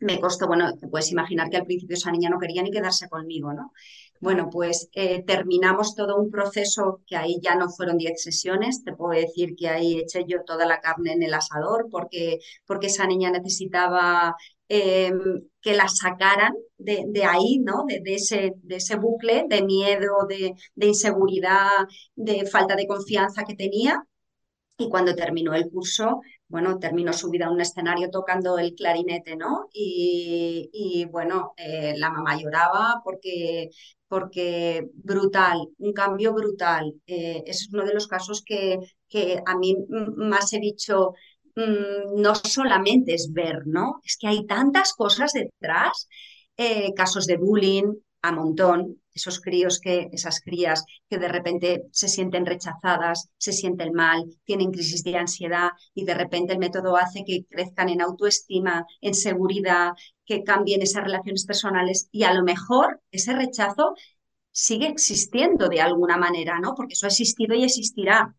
[0.00, 3.08] Me costó, bueno, te puedes imaginar que al principio esa niña no quería ni quedarse
[3.08, 3.72] conmigo, ¿no?
[4.20, 8.92] Bueno, pues eh, terminamos todo un proceso que ahí ya no fueron 10 sesiones, te
[8.92, 13.06] puedo decir que ahí eché yo toda la carne en el asador porque, porque esa
[13.06, 14.36] niña necesitaba
[14.70, 17.84] Em, que la sacaran de, ahí, ¿no?
[17.86, 20.54] De, ese, bucle de miedo, de,
[20.86, 24.02] inseguridad, de falta de confianza que tenía.
[24.78, 29.36] Y cuando terminó el curso, bueno, terminó su vida en un escenario tocando el clarinete,
[29.36, 29.68] ¿no?
[29.72, 33.70] Y, bueno, eh, la mamá lloraba porque,
[34.06, 36.94] porque brutal, un cambio brutal.
[37.06, 38.78] Eh, es uno de los casos que
[39.46, 41.14] a mí más he dicho,
[41.58, 44.00] Mm, no solamente es ver, ¿no?
[44.04, 46.08] Es que hay tantas cosas detrás,
[46.56, 52.08] eh, casos de bullying a montón, esos críos que, esas crías que de repente se
[52.08, 57.24] sienten rechazadas, se sienten mal, tienen crisis de ansiedad y de repente el método hace
[57.24, 59.92] que crezcan en autoestima, en seguridad,
[60.24, 63.94] que cambien esas relaciones personales y a lo mejor ese rechazo
[64.52, 66.74] sigue existiendo de alguna manera, ¿no?
[66.76, 68.34] Porque eso ha existido y existirá.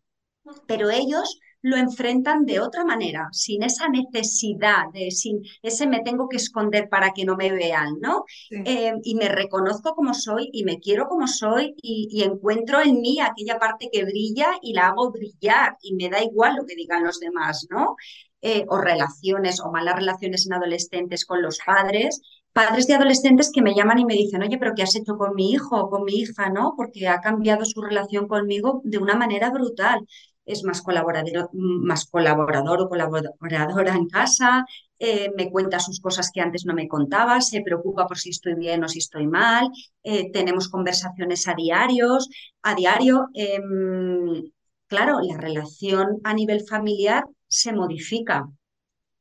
[0.66, 6.28] Pero ellos lo enfrentan de otra manera, sin esa necesidad, de, sin ese me tengo
[6.28, 8.24] que esconder para que no me vean, ¿no?
[8.50, 13.18] Eh, y me reconozco como soy y me quiero como soy y, encuentro en mí
[13.20, 17.04] aquella parte que brilla y la hago brillar y me da igual lo que digan
[17.04, 17.96] los demás, ¿no?
[18.42, 23.62] Eh, o relaciones o malas relaciones en adolescentes con los padres, padres de adolescentes que
[23.62, 26.04] me llaman y me dicen, oye, pero ¿qué has hecho con mi hijo o con
[26.04, 26.48] mi hija?
[26.48, 26.74] ¿no?
[26.76, 30.06] Porque ha cambiado su relación conmigo de una manera brutal
[30.52, 34.64] es más colaborador, más colaborador o colaboradora en casa,
[34.98, 38.54] eh, me cuenta sus cosas que antes no me contaba, se preocupa por si estoy
[38.54, 39.70] bien o si estoy mal,
[40.02, 42.28] eh, tenemos conversaciones a diarios,
[42.62, 43.28] a diario.
[43.34, 44.44] Em,
[44.86, 48.46] claro, la relación a nivel familiar se modifica.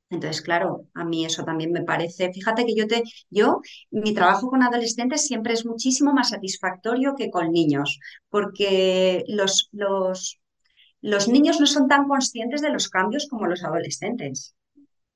[0.10, 3.62] Entonces, claro, a mí eso también me parece, fíjate que yo te, yo,
[3.92, 10.39] mi trabajo con adolescentes siempre es muchísimo más satisfactorio que con niños, porque los, los,
[11.02, 14.56] los niños no son tan conscientes de los cambios como los adolescentes.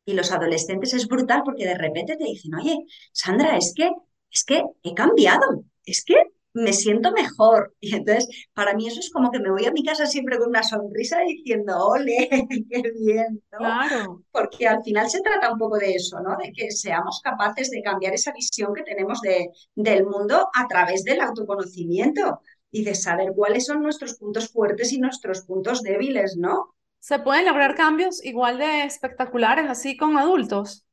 [0.05, 2.77] Y los adolescentes es brutal porque de repente te dicen, oye,
[3.11, 3.89] Sandra, es que,
[4.31, 6.15] es que he cambiado, es que
[6.53, 7.73] me siento mejor.
[7.83, 10.49] Y entonces, para mí eso es como que me voy a mi casa siempre con
[10.49, 12.29] una sonrisa diciendo, ole,
[12.69, 13.57] qué bien, ¿no?
[13.57, 14.23] Claro.
[14.31, 16.37] Porque al final se trata un poco de eso, ¿no?
[16.37, 21.03] De que seamos capaces de cambiar esa visión que tenemos de, del mundo a través
[21.03, 22.39] del autoconocimiento
[22.73, 26.75] y de saber cuáles son nuestros puntos fuertes y nuestros puntos débiles, ¿no?
[26.99, 30.83] ¿Se pueden lograr cambios igual de espectaculares así con adultos?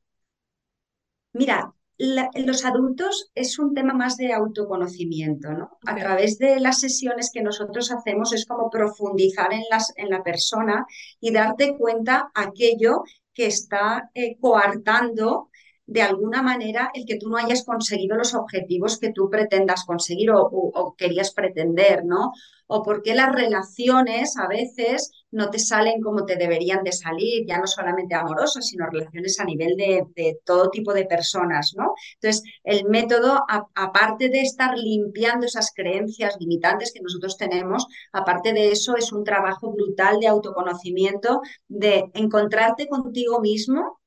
[1.33, 5.79] Mira, los adultos es un tema más de autoconocimiento, ¿no?
[5.87, 10.23] A través de las sesiones que nosotros hacemos es como profundizar en, las, en la
[10.23, 10.85] persona
[11.19, 15.49] y darte cuenta aquello que está eh, coartando
[15.90, 20.31] de alguna manera el que tú no hayas conseguido los objetivos que tú pretendas conseguir
[20.33, 22.33] o, querías pretender, ¿no?
[22.68, 27.44] O por qué las relaciones a veces no te salen como te deberían de salir,
[27.44, 31.94] ya no solamente amorosas, sino relaciones a nivel de, todo tipo de personas, ¿no?
[32.20, 33.40] Entonces, el método,
[33.74, 39.24] aparte de estar limpiando esas creencias limitantes que nosotros tenemos, aparte de eso, es un
[39.24, 43.99] trabajo brutal de autoconocimiento, de encontrarte contigo mismo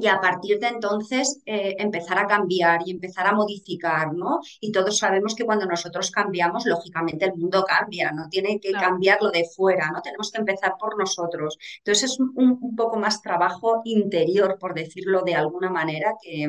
[0.00, 4.40] y a partir de entonces eh, empezar a cambiar y empezar a modificar, ¿no?
[4.60, 9.22] Y todos sabemos que cuando nosotros cambiamos, lógicamente el mundo cambia, no tiene que cambiar
[9.22, 10.00] lo de fuera, ¿no?
[10.02, 11.58] Tenemos que empezar por nosotros.
[11.78, 16.48] Entonces es un, poco más trabajo interior, por decirlo de alguna manera, que,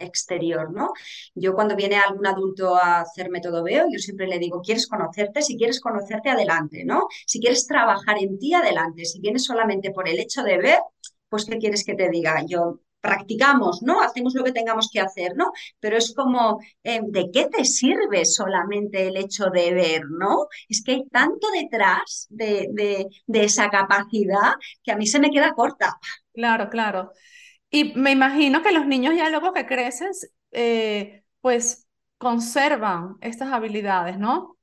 [0.00, 0.92] exterior, ¿no?
[1.34, 5.42] Yo cuando viene algún adulto a hacerme todo veo, yo siempre le digo, ¿quieres conocerte?
[5.42, 7.08] Si quieres conocerte, adelante, ¿no?
[7.26, 9.04] Si quieres trabajar en ti, adelante.
[9.04, 10.78] Si vienes solamente por el hecho de ver,
[11.28, 12.44] pues ¿qué quieres que te diga?
[12.46, 14.00] Yo practicamos, ¿no?
[14.00, 15.52] Hacemos lo que tengamos que hacer, ¿no?
[15.80, 20.48] Pero es como, eh, ¿de qué te sirve solamente el hecho de ver, ¿no?
[20.68, 25.96] Es que hay tanto detrás de, esa capacidad que a mí se me queda corta.
[26.32, 27.12] Claro, claro.
[27.70, 30.10] Y me imagino que los niños ya luego que crecen,
[30.52, 31.86] eh, pues
[32.18, 34.56] conservan estas habilidades, ¿no?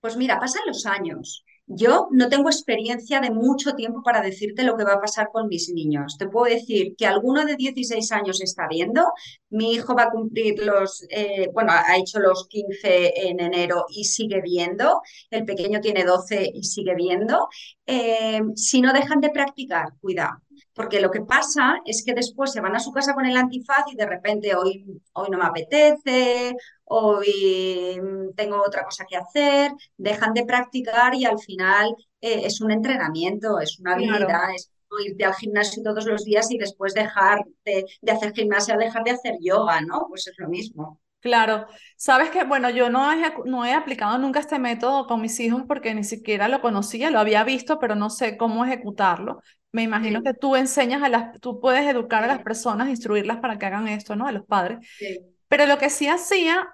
[0.00, 1.45] Pues mira, pasan los años.
[1.68, 5.48] Yo no tengo experiencia de mucho tiempo para decirte lo que va a pasar con
[5.48, 6.16] mis niños.
[6.16, 9.04] Te puedo decir que alguno de 16 años está viendo,
[9.50, 14.04] mi hijo va a cumplir los, eh, bueno, ha hecho los 15 en enero y
[14.04, 17.48] sigue viendo, el pequeño tiene 12 y sigue viendo.
[17.84, 20.45] Eh, si no dejan de practicar, cuidado
[20.76, 23.84] porque lo que pasa es que después se van a su casa con el antifaz
[23.90, 24.84] y de repente hoy,
[25.14, 27.98] hoy no me apetece, hoy
[28.36, 33.58] tengo otra cosa que hacer, dejan de practicar y al final eh, es un entrenamiento,
[33.58, 34.70] es una habilidad, es
[35.04, 39.12] irte al gimnasio todos los días y después dejar de, de hacer gimnasia, dejar de
[39.12, 40.06] hacer yoga, ¿no?
[40.08, 41.00] Pues es lo mismo.
[41.26, 45.40] Claro, sabes que, bueno, yo no he, no he aplicado nunca este método con mis
[45.40, 49.40] hijos porque ni siquiera lo conocía, lo había visto, pero no sé cómo ejecutarlo.
[49.72, 53.58] Me imagino que tú enseñas a las, tú puedes educar a las personas, instruirlas para
[53.58, 54.28] que hagan esto, ¿no?
[54.28, 54.78] A los padres.
[55.48, 56.68] Pero lo que sí hacía,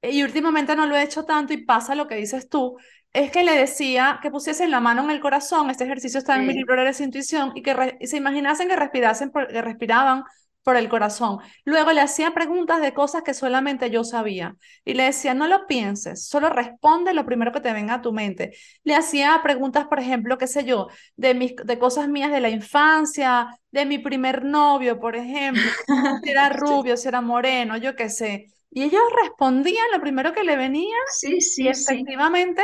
[0.00, 2.76] y últimamente no lo he hecho tanto y pasa lo que dices tú,
[3.12, 6.46] es que le decía que pusiesen la mano en el corazón, este ejercicio está en
[6.46, 10.22] mi libro de intuición, y que se imaginasen que respirasen, que respiraban
[10.64, 11.38] por el corazón.
[11.64, 15.66] Luego le hacía preguntas de cosas que solamente yo sabía y le decía, no lo
[15.66, 18.56] pienses, solo responde lo primero que te venga a tu mente.
[18.82, 22.48] Le hacía preguntas, por ejemplo, qué sé yo, de, mis, de cosas mías de la
[22.50, 25.76] infancia, de mi primer novio, por ejemplo,
[26.22, 28.46] si era rubio, si era moreno, yo qué sé.
[28.70, 32.62] Y ellos respondían lo primero que le venía sí, sí, y efectivamente,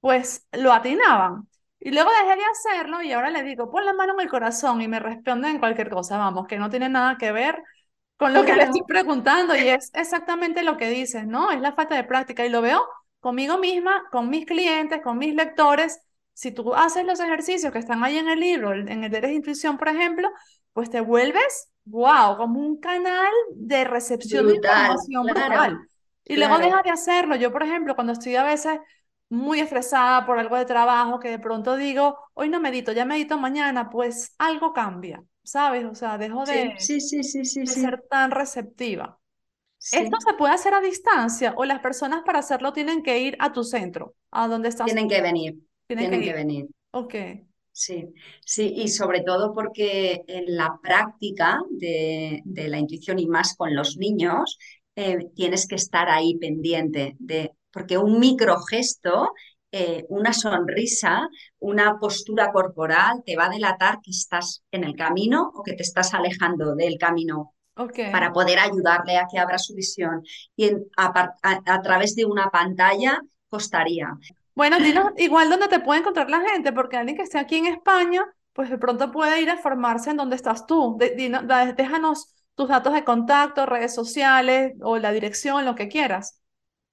[0.00, 1.48] pues lo atinaban.
[1.80, 4.82] Y luego dejé de hacerlo y ahora le digo, pon la mano en el corazón
[4.82, 7.62] y me responden en cualquier cosa, vamos, que no tiene nada que ver
[8.16, 11.52] con lo que le estoy preguntando y es exactamente lo que dices, ¿no?
[11.52, 12.84] Es la falta de práctica y lo veo
[13.20, 16.00] conmigo misma, con mis clientes, con mis lectores.
[16.32, 19.78] Si tú haces los ejercicios que están ahí en el libro, en el de intuición,
[19.78, 20.30] por ejemplo,
[20.72, 25.78] pues te vuelves, wow, como un canal de recepción de información brutal.
[26.24, 27.36] Y luego deja de hacerlo.
[27.36, 28.78] Yo, por ejemplo, cuando estoy a veces
[29.28, 33.38] muy estresada por algo de trabajo, que de pronto digo, hoy no medito, ya medito
[33.38, 35.84] mañana, pues algo cambia, ¿sabes?
[35.84, 39.18] O sea, dejo de, sí, sí, sí, sí, ser tan receptiva.
[39.92, 43.52] ¿Esto se puede hacer a distancia o las personas para hacerlo tienen que ir a
[43.52, 44.86] tu centro, a donde estás?
[44.86, 45.58] Tienen que venir.
[45.86, 46.66] Tienen, que, venir.
[46.90, 47.14] Ok.
[47.70, 48.12] Sí,
[48.44, 53.74] sí, y sobre todo porque en la práctica de, de la intuición y más con
[53.74, 54.58] los niños,
[54.96, 59.32] eh, tienes que estar ahí pendiente de porque un microgesto,
[59.70, 61.28] eh, una sonrisa,
[61.58, 65.82] una postura corporal te va a delatar que estás en el camino o que te
[65.82, 67.54] estás alejando del camino
[68.10, 70.22] para poder ayudarle a que abra su visión.
[70.56, 74.08] Y a, través de una pantalla costaría.
[74.54, 77.66] Bueno, dinos igual dónde te puede encontrar la gente, porque alguien que esté aquí en
[77.66, 80.98] España, pues de pronto puede ir a formarse en donde estás tú.
[80.98, 86.40] déjanos tus datos de contacto, redes sociales o la dirección, lo que quieras.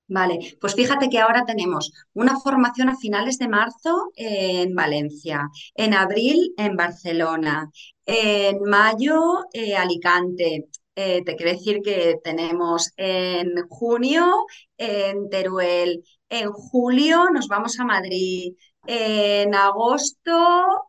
[0.08, 5.96] Vale, pues fíjate que ahora tenemos una formación a finales de marzo en Valencia, en
[5.96, 7.72] abril en Barcelona,
[8.06, 10.66] en mayo eh, Alicante.
[10.96, 14.46] Eh, te quiero decir que tenemos en junio
[14.78, 18.54] en Teruel, en julio nos vamos a Madrid,
[18.88, 20.32] En agosto,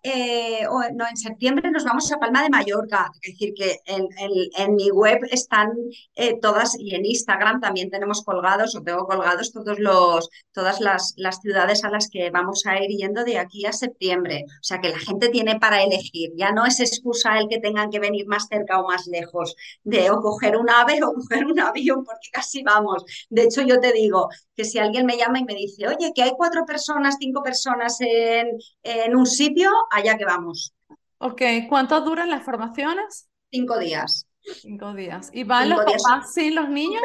[0.03, 3.11] eh, o no, en septiembre nos vamos a Palma de Mallorca.
[3.23, 5.71] Es decir, que en, en- en mi web están
[6.15, 11.15] eh, todas, y en Instagram también tenemos colgados, o tengo colgados todos los, todas las,
[11.17, 14.45] las ciudades a las que vamos a ir yendo de aquí a septiembre.
[14.47, 16.33] O sea que la gente tiene para elegir.
[16.37, 19.55] Ya no es excusa el que tengan que venir más cerca o más lejos,
[19.85, 23.05] de o coger un ave o coger un avión, porque casi vamos.
[23.31, 26.23] De hecho, yo te digo que si alguien me llama y me dice, oye, que
[26.23, 28.49] hay cuatro personas, cinco personas en,
[28.83, 30.75] en un sitio, allá que vamos.
[31.19, 33.29] Ok, ¿cuánto duran las formaciones?
[33.51, 34.27] Cinco días.
[34.41, 35.31] Cinco días.
[35.33, 37.03] ¿Y van los Cinco días papás sin los niños?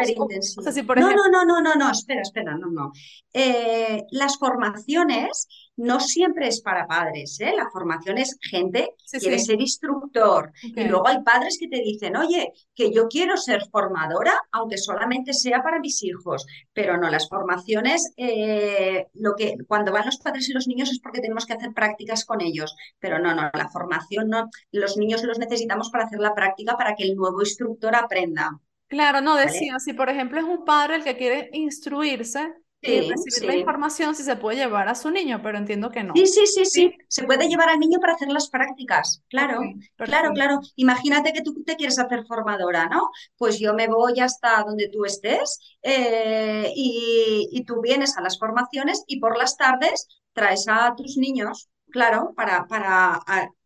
[0.57, 2.91] O, sea, si por No, no, no, no, no, no, espera, espera, no, no.
[3.34, 5.47] Eh, las formaciones
[5.82, 7.53] no siempre es para padres, ¿eh?
[7.55, 10.51] La formación es gente sí, quiere sí, ser instructor.
[10.61, 15.34] Y luego hay padres que te dicen, oye, que yo quiero ser formadora, aunque solamente
[15.34, 20.49] sea para mis hijos, pero no, las formaciones, eh, lo que cuando van los padres
[20.49, 23.69] y los niños es porque tenemos que hacer prácticas con ellos, pero no, no, la
[23.69, 27.95] formación no, los niños los necesitamos para hacer la práctica para que el nuevo instructor
[27.95, 29.45] aprenda, Claro, no ¿vale?
[29.45, 32.53] decía, si por ejemplo es un padre el que quiere instruirse
[32.84, 36.13] Sí, recibir la información, si se puede llevar a su niño, pero entiendo que no.
[36.15, 36.91] sí, sí, Sí, sí.
[37.07, 39.23] Se puede llevar al niño para hacer las prácticas.
[39.29, 39.61] Claro,
[40.01, 40.59] claro, claro.
[40.75, 43.09] Imagínate que tú te quieres hacer formadora, ¿no?
[43.38, 48.39] Pues yo me voy hasta donde tú estés eh, y, y tú vienes a las
[48.39, 53.19] formaciones y por las tardes traes a tus niños, claro, para, para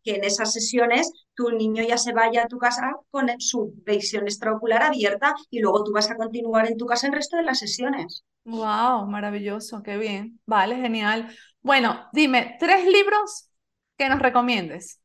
[0.04, 4.24] que en esas sesiones tu niño ya se vaya a tu casa con su visión
[4.26, 7.60] extraocular abierta y luego tú vas a continuar en tu casa el resto de las
[7.60, 8.24] sesiones.
[8.46, 10.40] Wow, maravilloso, qué bien.
[10.46, 11.36] Vale, genial.
[11.62, 13.50] Bueno, dime, tres libros
[13.98, 15.02] que nos recomiendes.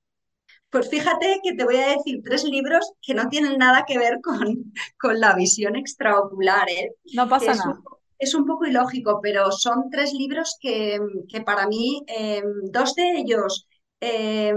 [0.70, 4.20] Pues fíjate que te voy a decir tres libros que no tienen nada que ver
[4.22, 6.92] con, con la visión extraocular, ¿eh?
[7.12, 7.80] No pasa es un, nada.
[8.18, 13.18] es un poco ilógico, pero son tres libros que, que para mí, eh, dos de
[13.18, 13.66] ellos
[14.00, 14.54] eh,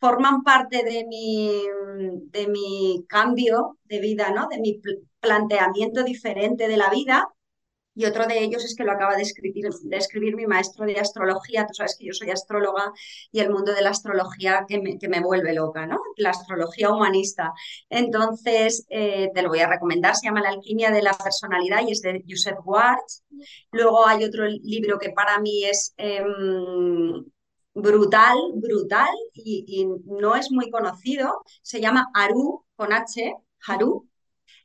[0.00, 1.62] forman parte de mi,
[2.30, 4.48] de mi cambio de vida, ¿no?
[4.48, 7.28] De mi pl- planteamiento diferente de la vida.
[7.96, 10.98] Y otro de ellos es que lo acaba de escribir, de escribir mi maestro de
[10.98, 11.66] astrología.
[11.66, 12.92] Tú sabes que yo soy astróloga
[13.32, 15.98] y el mundo de la astrología que me, que me vuelve loca, ¿no?
[16.16, 17.52] La astrología humanista.
[17.90, 20.16] Entonces, eh, te lo voy a recomendar.
[20.16, 22.98] Se llama La alquimia de la personalidad y es de Joseph Ward.
[23.72, 26.22] Luego hay otro libro que para mí es eh,
[27.74, 31.42] brutal, brutal y, no es muy conocido.
[31.62, 33.34] Se llama Haru, con H,
[33.66, 34.08] Haru.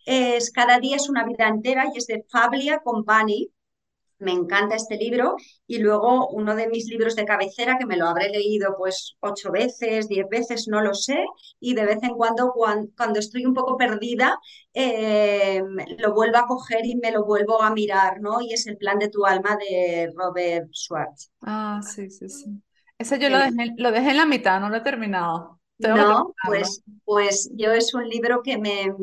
[0.06, 3.52] Es, cada día es una vida entera y es de Fablia Company.
[4.20, 8.06] Me encanta este libro y luego uno de mis libros de cabecera que me lo
[8.06, 11.24] habré leído pues ocho veces, diez veces, no lo sé,
[11.62, 14.38] y de vez en cuando cuando, estoy un poco perdida
[14.74, 15.64] eh,
[16.00, 18.42] lo vuelvo a coger y me lo vuelvo a mirar, ¿no?
[18.42, 21.32] Y es El plan de tu alma de Robert Schwartz.
[21.42, 22.62] Ah, sí, sí, sí.
[23.00, 25.60] Ese yo lo Que dejé, lo dejé en la mitad, no lo he terminado.
[25.80, 28.94] Tengo No, pues, pues yo es un libro que me,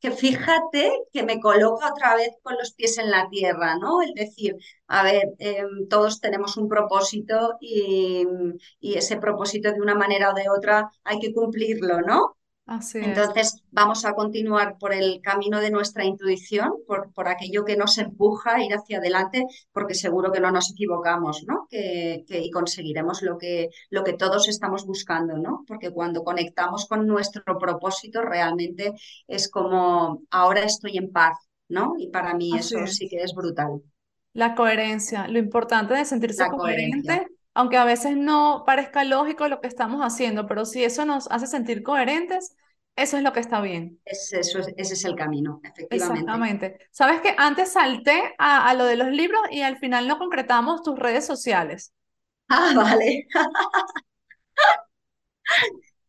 [0.00, 4.02] que fíjate que me coloca otra vez con los pies en la tierra, ¿no?
[4.02, 8.26] Es decir, a ver, eh, todos tenemos un propósito y,
[8.80, 12.36] y ese propósito de una manera o de otra hay que cumplirlo, ¿no?
[12.76, 13.06] Así es.
[13.08, 17.96] Entonces, vamos a continuar por el camino de nuestra intuición, por, por aquello que nos
[17.98, 21.66] empuja a ir hacia adelante, porque seguro que no nos equivocamos, ¿no?
[21.70, 25.64] Que, que- y conseguiremos lo que, lo que todos estamos buscando, ¿no?
[25.66, 28.92] Porque cuando conectamos con nuestro propósito, realmente
[29.26, 31.36] es como, ahora estoy en paz,
[31.68, 31.94] ¿no?
[31.98, 33.82] Y para mí Así eso sí que es brutal,
[34.32, 37.24] La coherencia, lo importante de sentirse la coherencia.
[37.54, 41.46] Aunque a veces no parezca lógico lo que estamos haciendo, pero si eso nos hace
[41.46, 42.56] sentir coherentes,
[42.96, 44.00] eso es lo que está bien.
[44.04, 46.26] Es, eso, es- ese es el camino, efectivamente.
[46.26, 46.78] Exactamente.
[46.92, 50.82] Sabes que antes salté a, a lo de los libros y al final no concretamos
[50.82, 51.92] tus redes sociales.
[52.48, 53.26] Ah, vale.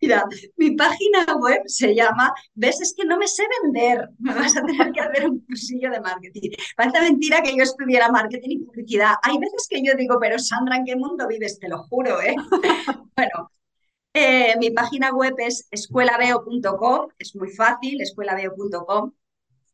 [0.01, 0.25] Mira,
[0.57, 4.65] mi página web se llama, ves, es que no me sé vender, me vas a
[4.65, 6.49] tener que hacer un cursillo de marketing.
[6.75, 9.13] Parece mentira que yo estudiara marketing y publicidad.
[9.21, 11.59] Hay veces que yo digo, pero Sandra, ¿en qué mundo vives?
[11.59, 12.35] Te lo juro, ¿eh?
[13.15, 13.51] Bueno,
[14.13, 19.11] eh, mi página web es escuelabeo.com, es muy fácil, escuelabeo.com,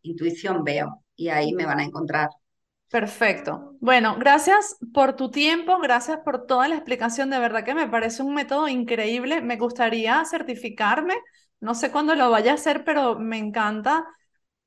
[0.02, 2.30] Intuición veo, y ahí me van a encontrar.
[2.90, 3.76] Perfecto.
[3.82, 7.30] Bueno, gracias por tu tiempo, gracias por toda la explicación.
[7.30, 9.42] De verdad que me parece un método increíble.
[9.42, 11.14] Me gustaría certificarme.
[11.60, 14.06] No sé cuándo lo vaya a hacer, pero me encanta.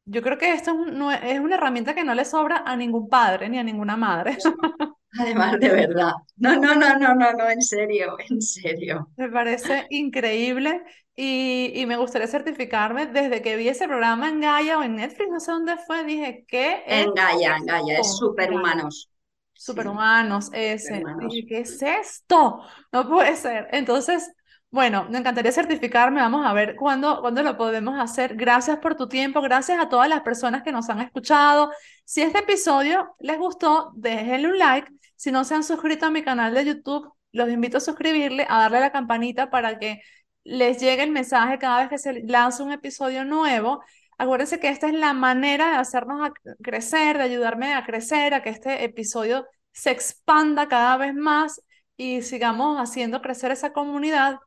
[0.06, 3.48] Yo creo que esto es, es una herramienta que no le sobra a ningún padre
[3.48, 4.38] ni a ninguna madre.
[5.18, 6.12] además de verdad.
[6.36, 9.08] No, no, no, no, no, no, en serio, en serio.
[9.16, 10.82] Me parece increíble
[11.14, 15.30] y, y me gustaría certificarme desde que vi ese programa en Gaia o en Netflix,
[15.30, 19.08] no sé dónde fue, dije, ¿qué es En Gaia, en Gaia, es superhumanos.
[19.52, 21.02] Sí, Superhumanos, ese.
[21.28, 21.46] Dije.
[21.46, 22.62] ¿qué es esto?
[22.90, 23.68] No puede ser.
[23.70, 24.32] Entonces,
[24.72, 26.22] bueno, me encantaría certificarme.
[26.22, 28.36] Vamos a ver cuándo, cuándo lo podemos hacer.
[28.36, 29.42] Gracias por tu tiempo.
[29.42, 31.70] Gracias a todas las personas que nos han escuchado.
[32.06, 34.90] Si este episodio les gustó, déjenle un like.
[35.14, 38.60] Si no se han suscrito a mi canal de YouTube, los invito a suscribirle, a
[38.60, 40.00] darle la campanita para que
[40.42, 43.82] les llegue el mensaje cada vez que se lanza un episodio nuevo.
[44.16, 46.30] Acuérdense que esta es la manera de hacernos
[46.62, 51.60] crecer, de ayudarme a crecer, a que este episodio se expanda cada vez más
[51.96, 54.38] y sigamos haciendo crecer esa comunidad.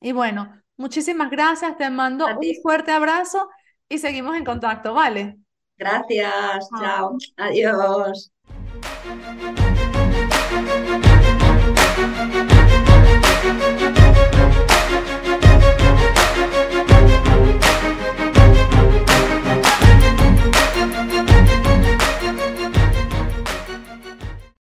[0.00, 3.48] Y bueno, muchísimas gracias, te mando un fuerte abrazo
[3.88, 5.38] y seguimos en contacto, ¿vale?
[5.76, 8.32] Gracias, chao, adiós.